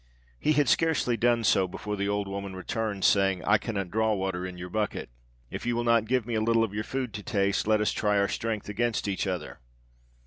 "He 0.39 0.53
had 0.53 0.67
scarcely 0.67 1.15
done 1.15 1.43
so 1.43 1.67
before 1.67 1.95
the 1.95 2.09
old 2.09 2.27
woman 2.27 2.55
returned, 2.55 3.05
saying, 3.05 3.43
'I 3.45 3.59
cannot 3.59 3.91
draw 3.91 4.15
water 4.15 4.47
in 4.47 4.57
your 4.57 4.69
bucket. 4.71 5.11
If 5.51 5.63
you 5.67 5.75
will 5.75 5.83
not 5.83 6.05
give 6.07 6.25
me 6.25 6.33
a 6.33 6.41
little 6.41 6.63
of 6.63 6.73
your 6.73 6.83
food 6.83 7.13
to 7.13 7.21
taste, 7.21 7.67
let 7.67 7.81
us 7.81 7.91
try 7.91 8.17
our 8.17 8.27
strength 8.27 8.67
against 8.67 9.07
each 9.07 9.27
other.' 9.27 9.59